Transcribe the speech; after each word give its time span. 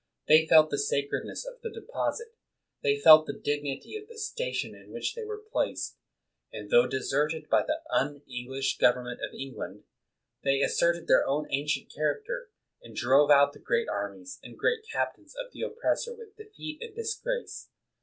They 0.27 0.47
felt 0.47 0.71
the 0.71 0.79
sacredness 0.79 1.45
of 1.45 1.61
the 1.61 1.69
deposit, 1.69 2.29
they 2.81 2.97
felt 2.97 3.27
the 3.27 3.39
dignity 3.39 3.95
of 3.97 4.07
the 4.07 4.17
station 4.17 4.73
in 4.73 4.89
which 4.89 5.13
they 5.13 5.23
were 5.23 5.37
placed, 5.51 5.99
and 6.51 6.71
tho 6.71 6.87
deserted 6.87 7.47
by 7.49 7.61
the 7.61 7.81
un 7.91 8.23
English 8.27 8.79
government 8.79 9.19
of 9.21 9.35
England, 9.35 9.83
they 10.43 10.63
as 10.63 10.75
serted 10.79 11.05
their 11.05 11.27
own 11.27 11.45
ancient 11.51 11.93
character, 11.93 12.49
and 12.81 12.95
drove 12.95 13.29
out 13.29 13.53
the 13.53 13.59
great 13.59 13.87
armies 13.89 14.39
and 14.41 14.57
great 14.57 14.79
captains 14.91 15.35
of 15.35 15.51
the 15.51 15.61
oppressor 15.61 16.15
with 16.15 16.35
defeat 16.35 16.81
and 16.81 16.95
disgrace. 16.95 17.69